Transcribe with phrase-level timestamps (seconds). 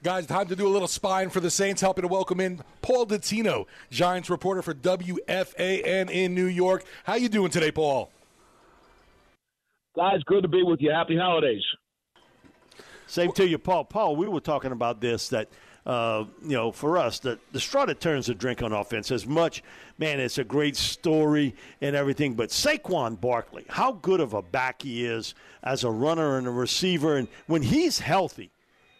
[0.00, 3.04] Guys, time to do a little spine for the Saints, helping to welcome in Paul
[3.04, 6.84] Dottino, Giants reporter for WFAN in New York.
[7.02, 8.08] How you doing today, Paul?
[9.96, 10.92] Guys, good to be with you.
[10.92, 11.64] Happy holidays.
[13.08, 13.86] Same to you, Paul.
[13.86, 15.48] Paul, we were talking about this that
[15.84, 19.26] uh, you know, for us, the, the straw that turns the drink on offense, as
[19.26, 19.64] much,
[19.96, 24.82] man, it's a great story and everything, but Saquon Barkley, how good of a back
[24.82, 25.34] he is
[25.64, 28.52] as a runner and a receiver, and when he's healthy,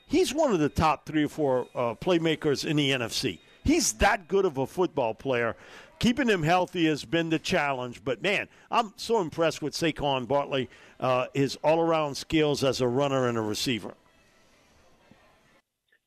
[0.08, 3.38] he's one of the top three or four uh, playmakers in the NFC.
[3.64, 5.54] He's that good of a football player.
[5.98, 10.70] Keeping him healthy has been the challenge, but man, I'm so impressed with Saquon Barkley,
[11.00, 13.94] uh, his all around skills as a runner and a receiver.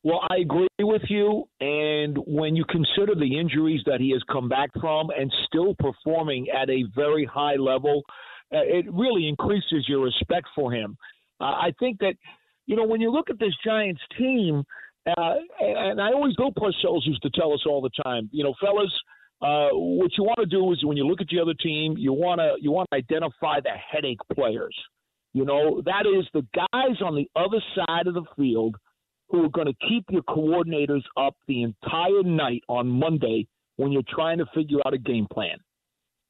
[0.03, 1.47] Well, I agree with you.
[1.59, 6.47] And when you consider the injuries that he has come back from and still performing
[6.49, 8.01] at a very high level,
[8.51, 10.97] uh, it really increases your respect for him.
[11.39, 12.15] Uh, I think that,
[12.65, 14.63] you know, when you look at this Giants team,
[15.05, 18.53] uh, and I always Bill Parcells used to tell us all the time, you know,
[18.61, 18.91] fellas,
[19.41, 22.13] uh, what you want to do is when you look at the other team, you
[22.13, 24.77] want to you want to identify the headache players.
[25.33, 28.75] You know, that is the guys on the other side of the field–
[29.31, 34.03] who are going to keep your coordinators up the entire night on Monday when you're
[34.07, 35.57] trying to figure out a game plan.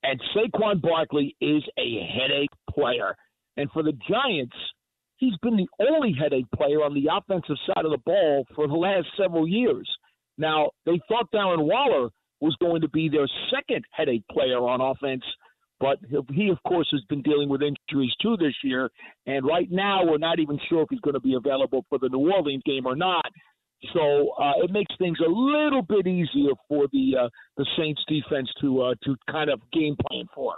[0.04, 3.16] And Saquon Barkley is a headache player.
[3.58, 4.56] And for the Giants,
[5.22, 8.74] he's been the only headache player on the offensive side of the ball for the
[8.74, 9.90] last several years.
[10.38, 12.10] Now, they thought Darren Waller
[12.42, 15.24] was going to be their second headache player on offense
[15.82, 15.98] but
[16.32, 18.92] he, of course, has been dealing with injuries too this year.
[19.26, 22.08] And right now, we're not even sure if he's going to be available for the
[22.08, 23.26] New Orleans game or not.
[23.94, 28.48] So uh, it makes things a little bit easier for the uh, the Saints defense
[28.62, 30.54] to uh, to kind of game plan for.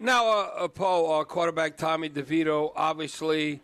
[0.00, 3.60] Now, uh, uh, Paul, uh, quarterback Tommy DeVito, obviously,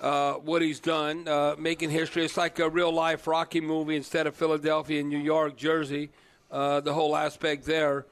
[0.00, 1.26] what he's done,
[1.58, 2.24] making history.
[2.24, 6.10] It's like a real life Rocky movie instead of Philadelphia and New York, Jersey.
[6.50, 8.06] the whole aspect there.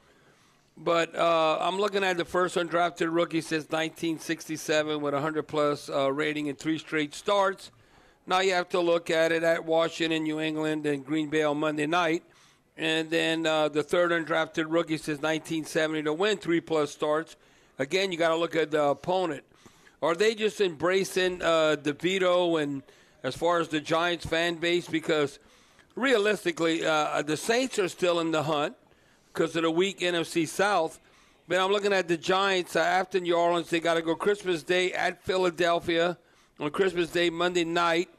[0.77, 6.11] But uh, I'm looking at the first undrafted rookie since 1967 with 100 plus uh,
[6.11, 7.71] rating in three straight starts.
[8.27, 11.59] Now you have to look at it at Washington, New England, and Green Bay on
[11.59, 12.23] Monday night.
[12.77, 17.37] And then uh, the third undrafted rookie since 1970 to win three plus starts.
[17.77, 19.43] Again, you got to look at the opponent.
[20.01, 22.83] Are they just embracing uh, DeVito and
[23.23, 24.87] as far as the Giants fan base?
[24.87, 25.39] Because
[25.95, 28.75] realistically, uh, the Saints are still in the hunt
[29.33, 30.99] because of the weak NFC South.
[31.47, 33.69] But I'm looking at the Giants uh, after New Orleans.
[33.69, 36.17] They got to go Christmas Day at Philadelphia
[36.59, 38.09] on Christmas Day, Monday night.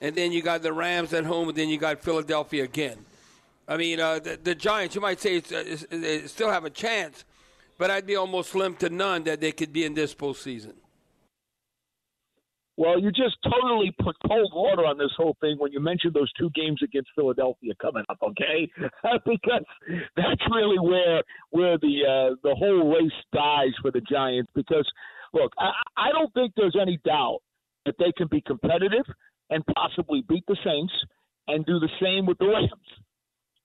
[0.00, 2.98] And then you got the Rams at home, and then you got Philadelphia again.
[3.66, 6.66] I mean, uh, the, the, Giants, you might say, it's, uh, it's, they still have
[6.66, 7.24] a chance,
[7.78, 10.74] but I'd be almost slim to none that they could be in this postseason.
[12.76, 16.32] Well, you just totally put cold water on this whole thing when you mentioned those
[16.32, 18.68] two games against Philadelphia coming up, okay?
[19.24, 19.64] because
[20.16, 24.50] that's really where where the uh, the whole race dies for the Giants.
[24.56, 24.90] Because
[25.32, 27.40] look, I, I don't think there's any doubt
[27.86, 29.04] that they can be competitive
[29.50, 30.92] and possibly beat the Saints
[31.46, 32.70] and do the same with the Rams.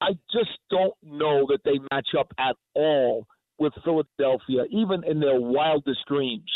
[0.02, 3.26] I just don't know that they match up at all
[3.60, 6.50] with Philadelphia, even in their wildest dreams.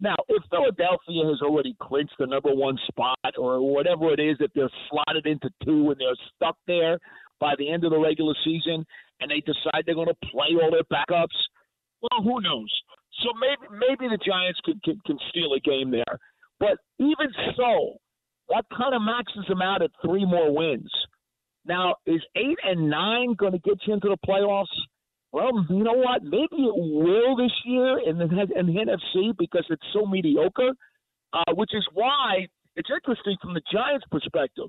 [0.00, 4.50] Now, if Philadelphia has already clinched the number one spot or whatever it is that
[4.54, 6.98] they're slotted into two and they're stuck there
[7.40, 8.84] by the end of the regular season
[9.20, 11.34] and they decide they're going to play all their backups,
[12.00, 12.70] well, who knows?
[13.22, 16.18] So maybe maybe the Giants can, can, can steal a game there.
[16.60, 17.98] But even so,
[18.50, 20.90] that kind of maxes them out at three more wins.
[21.64, 24.66] Now, is eight and nine going to get you into the playoffs?
[25.32, 26.22] Well, you know what?
[26.22, 28.24] Maybe it will this year in the,
[28.56, 30.70] in the NFC because it's so mediocre,
[31.32, 32.46] uh, which is why
[32.76, 34.68] it's interesting from the Giants' perspective.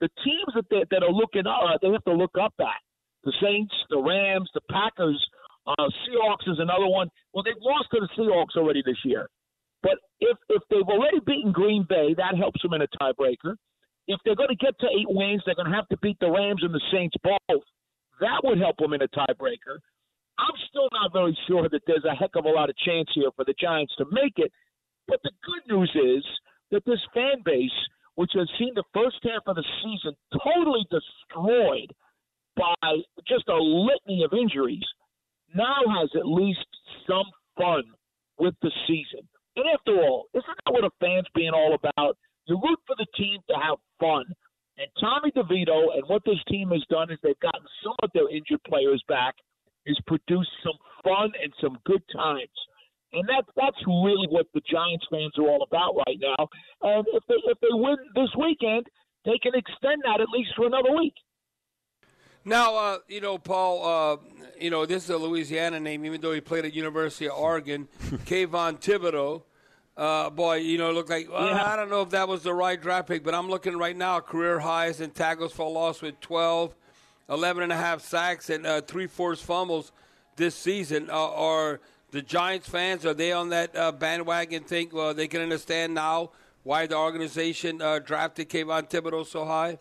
[0.00, 2.80] The teams that they, that are looking uh, they have to look up at
[3.24, 5.18] the Saints, the Rams, the Packers,
[5.66, 7.10] uh, Seahawks is another one.
[7.34, 9.28] Well, they've lost to the Seahawks already this year,
[9.82, 13.56] but if if they've already beaten Green Bay, that helps them in a tiebreaker.
[14.06, 16.30] If they're going to get to eight wins, they're going to have to beat the
[16.30, 17.62] Rams and the Saints both.
[18.20, 19.82] That would help them in a tiebreaker.
[20.38, 23.30] I'm still not very sure that there's a heck of a lot of chance here
[23.34, 24.52] for the Giants to make it.
[25.06, 26.24] But the good news is
[26.70, 27.70] that this fan base,
[28.14, 30.14] which has seen the first half of the season
[30.44, 31.92] totally destroyed
[32.56, 34.86] by just a litany of injuries,
[35.54, 36.66] now has at least
[37.06, 37.26] some
[37.56, 37.82] fun
[38.38, 39.26] with the season.
[39.56, 42.16] And after all, isn't that what a fan's being all about?
[42.46, 44.24] You root for the team to have fun.
[44.78, 48.30] And Tommy DeVito and what this team has done is they've gotten some of their
[48.30, 49.34] injured players back,
[49.88, 52.58] is produced some fun and some good times.
[53.12, 56.48] And that that's really what the Giants fans are all about right now.
[56.82, 58.86] And if they if they win this weekend,
[59.24, 61.14] they can extend that at least for another week.
[62.44, 64.16] Now, uh, you know, Paul, uh,
[64.60, 67.88] you know, this is a Louisiana name, even though he played at University of Oregon.
[68.00, 69.42] Kayvon Thibodeaux.
[69.96, 71.72] Uh, boy, you know, look like, well, yeah.
[71.72, 74.20] I don't know if that was the right draft pick, but I'm looking right now,
[74.20, 76.72] career highs in tackles for loss with 12,
[77.28, 79.92] 11 and a half sacks, and uh, three forced fumbles
[80.36, 81.10] this season.
[81.10, 81.80] Uh, are
[82.10, 86.30] the Giants fans, are they on that uh, bandwagon think, well, they can understand now
[86.62, 89.78] why the organization uh, drafted Kayvon Thibodeaux so high?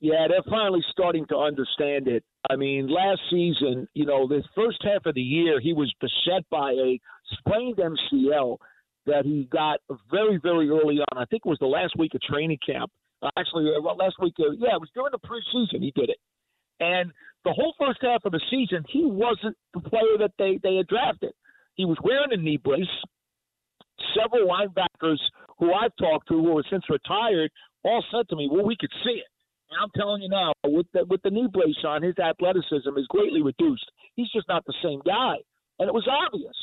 [0.00, 2.22] Yeah, they're finally starting to understand it.
[2.48, 6.48] I mean, last season, you know, the first half of the year, he was beset
[6.50, 7.00] by a
[7.32, 8.58] sprained MCL
[9.06, 11.18] that he got very, very early on.
[11.18, 12.92] I think it was the last week of training camp.
[13.22, 16.18] Uh, actually, uh, last week, uh, yeah, it was during the preseason he did it.
[16.80, 17.10] And
[17.44, 20.86] the whole first half of the season, he wasn't the player that they, they had
[20.86, 21.32] drafted.
[21.74, 22.86] He was wearing a knee brace.
[24.14, 25.18] Several linebackers
[25.58, 27.50] who I've talked to who have since retired
[27.84, 29.26] all said to me, well, we could see it.
[29.70, 33.06] And I'm telling you now, with the, with the knee brace on, his athleticism is
[33.08, 33.84] greatly reduced.
[34.14, 35.36] He's just not the same guy,
[35.78, 36.56] and it was obvious.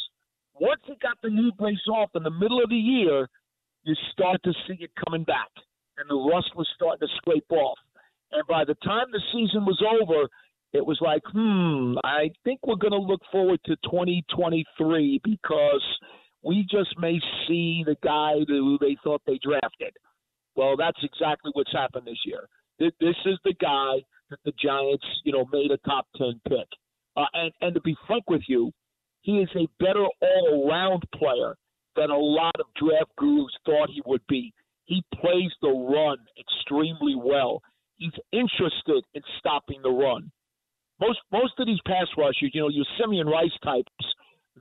[0.59, 3.27] Once he got the knee brace off in the middle of the year,
[3.83, 5.49] you start to see it coming back,
[5.97, 7.77] and the rust was starting to scrape off.
[8.31, 10.27] And by the time the season was over,
[10.73, 15.83] it was like, hmm, I think we're going to look forward to 2023 because
[16.43, 19.95] we just may see the guy who they thought they drafted.
[20.55, 22.47] Well, that's exactly what's happened this year.
[22.79, 26.67] This is the guy that the Giants, you know, made a top ten pick.
[27.15, 28.71] Uh, and and to be frank with you,
[29.21, 31.55] he is a better all-around player
[31.95, 34.53] than a lot of draft gurus thought he would be.
[34.85, 37.61] He plays the run extremely well.
[37.97, 40.31] He's interested in stopping the run.
[40.99, 43.89] Most most of these pass rushers, you know, your Simeon Rice types,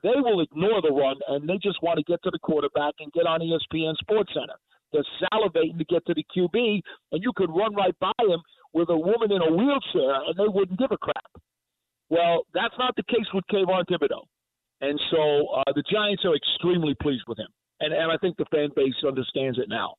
[0.03, 3.13] they will ignore the run and they just want to get to the quarterback and
[3.13, 4.59] get on ESPN Sports Center.
[4.93, 6.81] They're salivating to get to the QB,
[7.11, 8.41] and you could run right by him
[8.73, 11.43] with a woman in a wheelchair, and they wouldn't give a crap.
[12.11, 14.23] Well, that's not the case with Kayvon Thibodeaux.
[14.81, 17.49] And so uh, the Giants are extremely pleased with him.
[17.81, 19.95] And, and I think the fan base understands it now.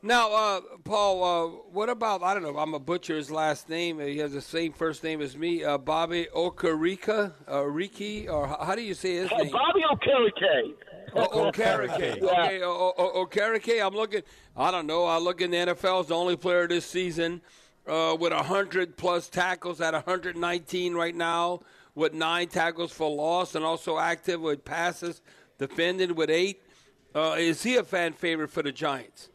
[0.00, 3.98] Now, uh, Paul, uh, what about, I don't know, I'm a butcher's last name.
[3.98, 8.76] He has the same first name as me, uh, Bobby Okereke, uh, Riki, or how
[8.76, 9.50] do you say his name?
[9.50, 10.74] Bobby Okereke.
[11.16, 12.22] Oh, Okereke.
[12.22, 13.84] Okay, Okereke.
[13.84, 14.22] I'm looking.
[14.56, 15.04] I don't know.
[15.04, 17.40] I look in the NFL as the only player this season
[17.88, 21.60] uh, with 100 plus tackles at 119 right now,
[21.96, 25.22] with nine tackles for loss, and also active with passes
[25.58, 26.62] defended with eight.
[27.16, 29.30] Uh, is he a fan favorite for the Giants?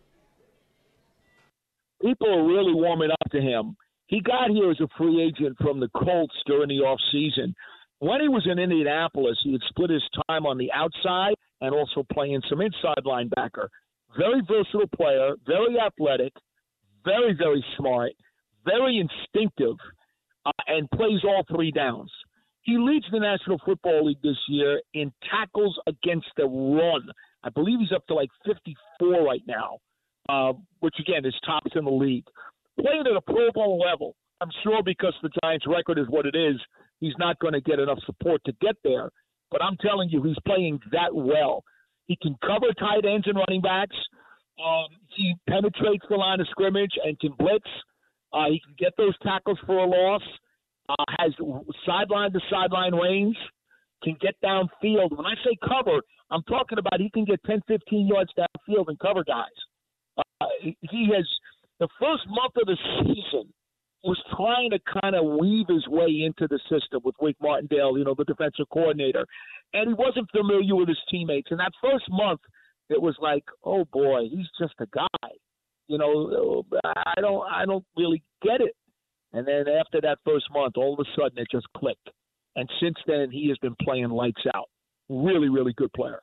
[2.03, 3.77] People are really warming up to him.
[4.07, 7.55] He got here as a free agent from the Colts during the off season.
[8.00, 12.05] When he was in Indianapolis, he had split his time on the outside and also
[12.11, 13.69] playing some inside linebacker.
[14.17, 16.33] Very versatile player, very athletic,
[17.05, 18.11] very, very smart,
[18.65, 19.77] very instinctive,
[20.45, 22.12] uh, and plays all three downs.
[22.63, 27.07] He leads the National Football League this year in tackles against the run.
[27.43, 29.79] I believe he's up to like 54 right now,
[30.30, 32.25] uh, which again is tops in the league.
[32.80, 36.36] Playing at a Pro Bowl level, I'm sure because the Giants' record is what it
[36.36, 36.60] is,
[37.00, 39.10] he's not going to get enough support to get there.
[39.51, 41.63] But I'm telling you, he's playing that well.
[42.08, 43.96] He can cover tight ends and running backs.
[44.63, 47.68] Um, he penetrates the line of scrimmage and can blitz.
[48.34, 50.22] Uh, he can get those tackles for a loss.
[50.89, 51.32] Uh, has
[51.86, 53.38] sideline to sideline range.
[54.03, 55.15] Can get downfield.
[55.15, 59.00] When I say cover, I'm talking about he can get 10, 15 yards downfield and
[59.00, 59.46] cover guys.
[60.43, 61.27] Uh, he has
[61.79, 63.51] the first month of the season
[64.03, 68.03] was trying to kind of weave his way into the system with Wink Martindale, you
[68.03, 69.25] know, the defensive coordinator,
[69.73, 71.47] and he wasn't familiar with his teammates.
[71.51, 72.41] And that first month,
[72.89, 75.29] it was like, oh boy, he's just a guy.
[75.88, 78.75] You know, I don't, I don't really get it.
[79.31, 82.09] And then after that first month, all of a sudden it just clicked.
[82.55, 84.69] And since then, he has been playing lights out.
[85.09, 86.19] Really, really good player.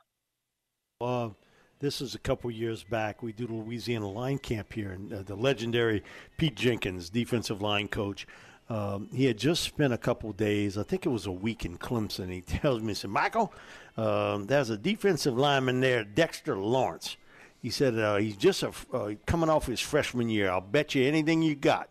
[1.80, 3.22] This is a couple years back.
[3.22, 6.04] We do the Louisiana line camp here, and uh, the legendary
[6.36, 8.26] Pete Jenkins, defensive line coach.
[8.68, 11.76] Um, he had just spent a couple days, I think it was a week in
[11.76, 12.30] Clemson.
[12.30, 13.52] He tells me, he said, Michael,
[13.96, 17.16] um, there's a defensive lineman there, Dexter Lawrence.
[17.60, 20.50] He said uh, he's just a, uh, coming off his freshman year.
[20.50, 21.88] I'll bet you anything you got.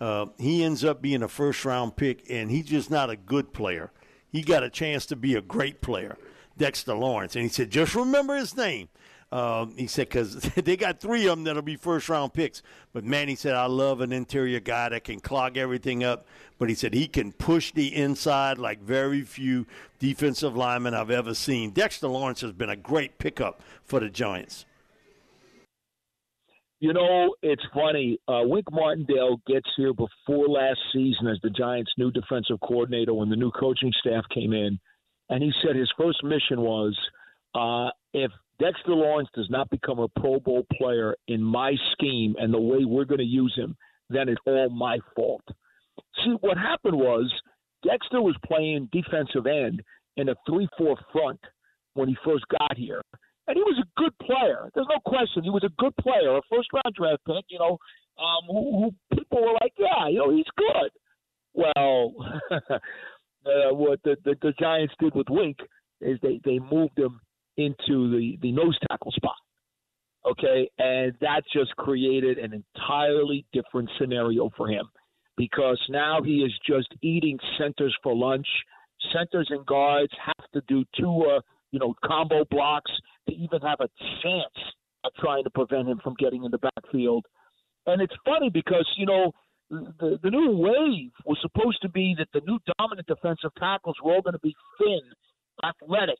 [0.00, 3.52] Uh, he ends up being a first round pick, and he's just not a good
[3.52, 3.90] player.
[4.30, 6.16] He got a chance to be a great player,
[6.56, 7.36] Dexter Lawrence.
[7.36, 8.88] And he said, just remember his name.
[9.34, 12.62] Um, he said, because they got three of them that'll be first round picks.
[12.92, 16.24] But man, he said, I love an interior guy that can clog everything up.
[16.56, 19.66] But he said he can push the inside like very few
[19.98, 21.72] defensive linemen I've ever seen.
[21.72, 24.66] Dexter Lawrence has been a great pickup for the Giants.
[26.78, 28.20] You know, it's funny.
[28.28, 33.30] Uh, Wink Martindale gets here before last season as the Giants' new defensive coordinator when
[33.30, 34.78] the new coaching staff came in.
[35.28, 36.96] And he said his first mission was
[37.56, 42.54] uh, if Dexter Lawrence does not become a Pro Bowl player in my scheme and
[42.54, 43.76] the way we're going to use him,
[44.10, 45.44] then it's all my fault.
[46.24, 47.32] See, what happened was
[47.82, 49.82] Dexter was playing defensive end
[50.16, 51.40] in a 3 4 front
[51.94, 53.02] when he first got here.
[53.46, 54.70] And he was a good player.
[54.74, 55.44] There's no question.
[55.44, 57.78] He was a good player, a first round draft pick, you know,
[58.18, 60.90] um, who, who people were like, yeah, you know, he's good.
[61.52, 62.14] Well,
[62.50, 65.58] uh, what the, the, the Giants did with Wink
[66.00, 67.20] is they, they moved him
[67.56, 69.36] into the, the nose tackle spot.
[70.26, 74.86] Okay, and that just created an entirely different scenario for him
[75.36, 78.46] because now he is just eating centers for lunch.
[79.12, 81.40] Centers and guards have to do two, uh,
[81.72, 82.90] you know, combo blocks
[83.28, 83.88] to even have a
[84.22, 84.72] chance
[85.04, 87.26] of trying to prevent him from getting in the backfield.
[87.86, 89.32] And it's funny because you know
[89.70, 94.14] the the new wave was supposed to be that the new dominant defensive tackles were
[94.14, 95.00] all going to be thin,
[95.62, 96.18] athletic,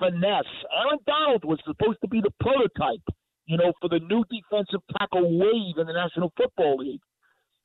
[0.00, 0.56] finesse.
[0.72, 3.04] Aaron Donald was supposed to be the prototype,
[3.46, 7.04] you know, for the new defensive tackle wave in the National Football League.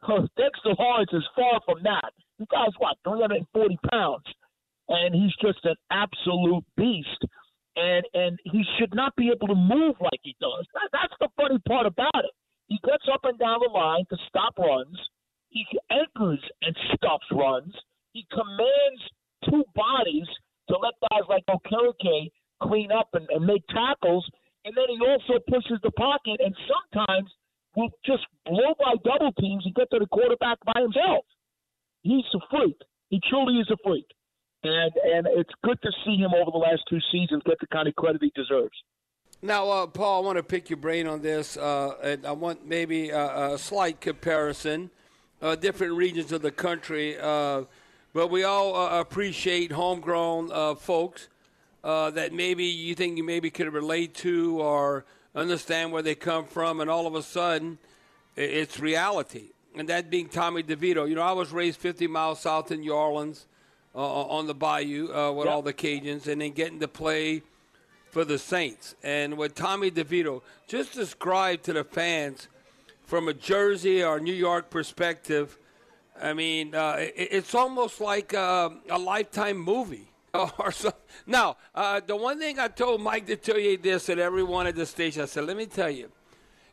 [0.37, 2.11] Dexter Lawrence is far from that.
[2.37, 4.25] The guy's what, 340 pounds,
[4.89, 7.23] and he's just an absolute beast.
[7.77, 10.65] And and he should not be able to move like he does.
[10.73, 12.31] That, that's the funny part about it.
[12.67, 14.97] He gets up and down the line to stop runs.
[15.49, 17.73] He anchors and stops runs.
[18.13, 19.01] He commands
[19.49, 20.27] two bodies
[20.69, 22.31] to let guys like Okereke
[22.61, 24.27] clean up and, and make tackles.
[24.63, 27.29] And then he also pushes the pocket and sometimes
[27.75, 31.25] will just blow by double teams and get to the quarterback by himself.
[32.01, 32.77] He's a freak.
[33.09, 34.07] He truly is a freak.
[34.63, 37.87] And and it's good to see him over the last two seasons get the kind
[37.87, 38.75] of credit he deserves.
[39.41, 42.65] Now, uh, Paul, I want to pick your brain on this, uh, and I want
[42.65, 44.89] maybe a, a slight comparison,
[45.41, 47.17] uh, different regions of the country.
[48.15, 51.27] But we all uh, appreciate homegrown uh, folks
[51.83, 55.03] uh, that maybe you think you maybe could relate to or
[55.35, 57.77] understand where they come from, and all of a sudden,
[58.37, 59.49] it's reality.
[59.75, 61.09] And that being Tommy DeVito.
[61.09, 63.47] You know, I was raised 50 miles south in New Orleans
[63.93, 65.53] uh, on the bayou uh, with yep.
[65.53, 67.43] all the Cajuns, and then getting to play
[68.11, 68.95] for the Saints.
[69.03, 72.47] And with Tommy DeVito, just describe to the fans
[73.03, 75.57] from a Jersey or New York perspective–
[76.21, 80.07] I mean, uh, it, it's almost like a, a lifetime movie.
[80.59, 80.91] Or so.
[81.25, 84.67] Now, uh, the one thing I told Mike to tell you this at every one
[84.67, 86.11] at the station, I said, let me tell you,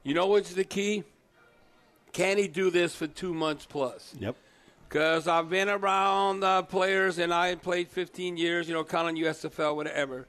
[0.02, 1.04] you know what's the key?
[2.12, 4.14] Can he do this for two months plus?
[4.18, 4.34] Yep.
[4.88, 9.76] Because I've been around uh, players, and I played 15 years, you know, kind USFL,
[9.76, 10.26] whatever,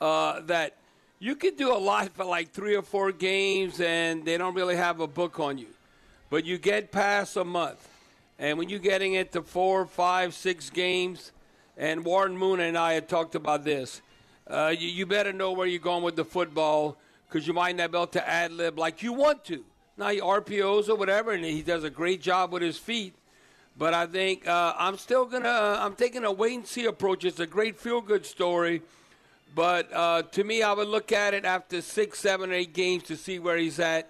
[0.00, 0.76] uh, that
[1.20, 4.76] you can do a lot for like three or four games, and they don't really
[4.76, 5.68] have a book on you.
[6.30, 7.88] But you get past a month
[8.42, 11.30] and when you're getting into four, five, six games,
[11.76, 14.02] and Warren Moon and I had talked about this,
[14.48, 16.96] uh, you, you, better know where you're going with the football
[17.28, 19.64] because you might not be able to ad lib like you want to.
[19.96, 23.14] Now, he RPOs or whatever, and he does a great job with his feet.
[23.78, 25.48] But I think uh, I'm still gonna.
[25.48, 27.24] Uh, I'm taking a wait and see approach.
[27.24, 28.82] It's a great feel good story,
[29.54, 33.16] but uh, to me, I would look at it after six, seven, eight games to
[33.16, 34.08] see where he's at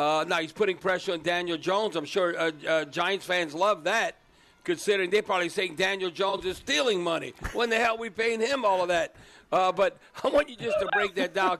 [0.00, 1.94] uh, now he's putting pressure on Daniel Jones.
[1.94, 4.16] I'm sure uh, uh, Giants fans love that,
[4.64, 7.34] considering they're probably saying Daniel Jones is stealing money.
[7.52, 9.14] When the hell are we paying him all of that?
[9.52, 11.58] Uh, but I want you just to break that down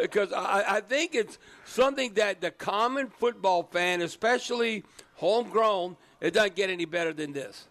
[0.00, 4.84] because I, I think it's something that the common football fan, especially
[5.16, 7.68] homegrown, it doesn't get any better than this.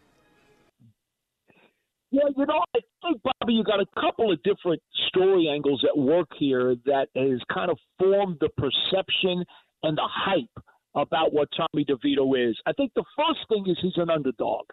[2.12, 5.98] Yeah, you know, I think Bobby, you got a couple of different story angles at
[5.98, 9.46] work here that has kind of formed the perception
[9.84, 12.58] and the hype about what Tommy DeVito is.
[12.66, 14.66] I think the first thing is he's an underdog.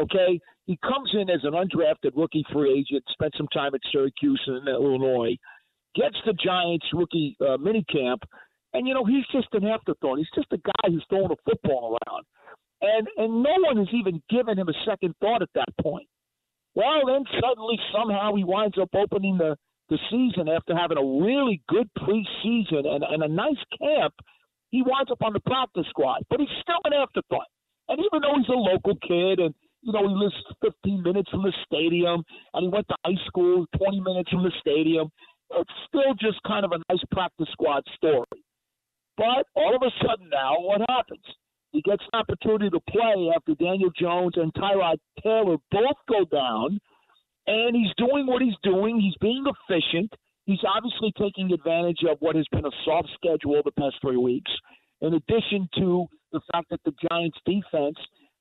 [0.00, 4.42] Okay, he comes in as an undrafted rookie free agent, spent some time at Syracuse
[4.46, 5.36] and Illinois,
[5.94, 8.22] gets the Giants rookie uh, mini camp,
[8.72, 10.18] and you know he's just an afterthought.
[10.18, 12.24] He's just a guy who's throwing a football around,
[12.80, 16.08] and and no one has even given him a second thought at that point.
[16.74, 19.56] Well, then suddenly somehow he winds up opening the
[19.90, 24.14] the season after having a really good preseason and, and a nice camp,
[24.72, 26.24] he winds up on the practice squad.
[26.28, 27.46] But he's still an afterthought.
[27.88, 31.42] And even though he's a local kid and you know, he lives 15 minutes from
[31.42, 32.22] the stadium,
[32.54, 35.10] and he went to high school 20 minutes from the stadium.
[35.50, 38.40] It's still just kind of a nice practice squad story.
[39.16, 41.24] But all of a sudden now, what happens?
[41.72, 46.78] He gets an opportunity to play after Daniel Jones and Tyrod Taylor both go down,
[47.46, 49.00] and he's doing what he's doing.
[49.00, 50.12] He's being efficient.
[50.46, 54.50] He's obviously taking advantage of what has been a soft schedule the past three weeks,
[55.00, 57.96] in addition to the fact that the Giants' defense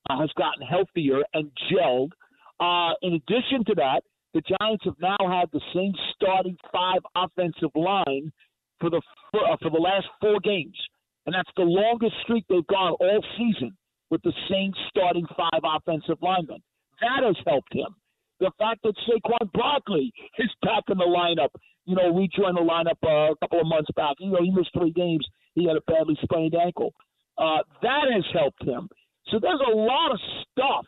[0.10, 2.12] uh, has gotten healthier and gelled.
[2.60, 4.02] Uh, in addition to that,
[4.34, 8.32] the Giants have now had the same starting five offensive line
[8.80, 10.78] for the for, uh, for the last four games,
[11.26, 13.76] and that's the longest streak they've gone all season
[14.10, 16.62] with the same starting five offensive linemen.
[17.02, 17.96] That has helped him.
[18.40, 21.50] The fact that Saquon Barkley is back in the lineup,
[21.86, 24.16] you know, rejoined the lineup uh, a couple of months back.
[24.20, 25.26] You know, he missed three games.
[25.56, 26.94] He had a badly sprained ankle.
[27.38, 28.88] Uh, that has helped him.
[29.30, 30.20] So there's a lot of
[30.52, 30.86] stuff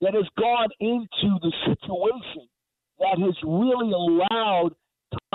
[0.00, 2.48] that has gone into the situation
[2.98, 4.70] that has really allowed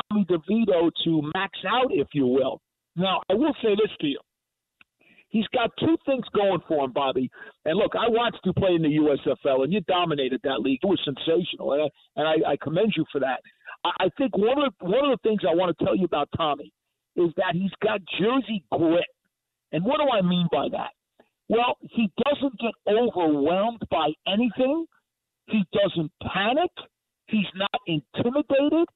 [0.10, 2.62] Tommy DeVito to max out, if you will.
[2.96, 4.20] Now, I will say this to you.
[5.29, 7.29] He's got two things going for him, Bobby.
[7.65, 10.79] And look, I watched you play in the USFL, and you dominated that league.
[10.82, 13.41] It was sensational, and I, and I, I commend you for that.
[13.83, 16.74] I, think one of one of the things I want to tell you about Tommy
[17.15, 19.05] is that he's got Jersey grit.
[19.71, 20.91] And what do I mean by that?
[21.48, 24.86] Well, he doesn't get overwhelmed by anything.
[25.48, 26.71] He doesn't panic.
[27.27, 28.88] He's not intimidated.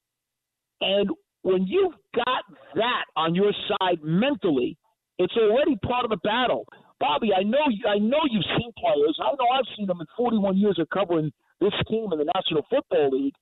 [0.82, 1.10] And
[1.42, 2.44] when you've got
[2.76, 4.78] that on your side mentally,
[5.18, 6.66] it's already part of the battle.
[7.00, 7.60] Bobby, I know
[7.90, 9.18] I know you've seen players.
[9.22, 12.66] I know I've seen them in 41 years of covering this team in the National
[12.70, 13.34] Football League.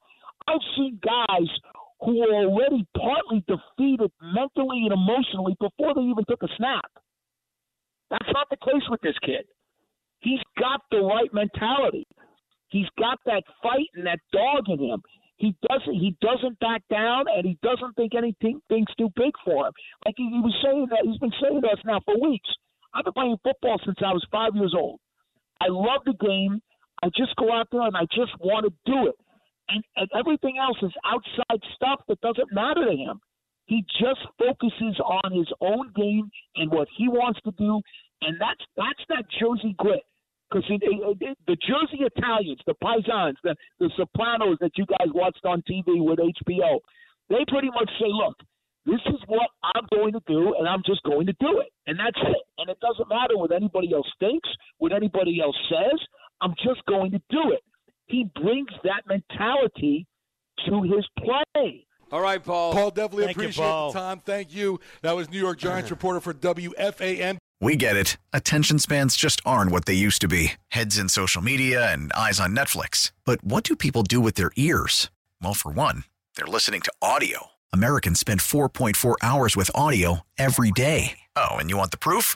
[0.48, 1.50] I've seen guys
[2.01, 6.89] who are already partly defeated mentally and emotionally before they even took a snap.
[8.10, 9.45] That's not the case with this kid.
[10.19, 12.05] He's got the right mentality.
[12.69, 15.01] He's got that fight and that dog in him.
[15.38, 15.95] He doesn't.
[15.95, 19.73] He doesn't back down, and he doesn't think anything's too big for him.
[20.06, 22.47] Like he, he was saying that he's been saying to us now for weeks.
[22.93, 24.99] I've been playing football since I was five years old.
[25.60, 26.62] I love the game.
[27.04, 29.15] I just go out there and I just want to do it.
[29.71, 33.19] And, and everything else is outside stuff that doesn't matter to him.
[33.65, 37.79] He just focuses on his own game and what he wants to do,
[38.21, 40.03] and that's that's that Jersey grit.
[40.51, 46.03] Because the Jersey Italians, the Paisans, the, the Sopranos that you guys watched on TV
[46.03, 46.79] with HBO,
[47.29, 48.36] they pretty much say, look,
[48.86, 51.71] this is what I'm going to do, and I'm just going to do it.
[51.88, 52.43] And that's it.
[52.57, 55.99] And it doesn't matter what anybody else thinks, what anybody else says.
[56.41, 57.63] I'm just going to do it.
[58.12, 60.06] He brings that mentality
[60.67, 61.86] to his play.
[62.12, 62.74] All right, Paul.
[62.74, 63.93] Paul, definitely Thank you, appreciate Paul.
[63.93, 64.19] the time.
[64.19, 64.82] Thank you.
[65.02, 65.95] That was New York Giants uh-huh.
[65.95, 67.38] reporter for WFAN.
[67.62, 68.17] We get it.
[68.34, 72.39] Attention spans just aren't what they used to be heads in social media and eyes
[72.39, 73.12] on Netflix.
[73.24, 75.10] But what do people do with their ears?
[75.41, 76.04] Well, for one,
[76.36, 77.52] they're listening to audio.
[77.71, 81.19] Americans spend 4.4 hours with audio every day.
[81.36, 82.36] Oh, and you want the proof?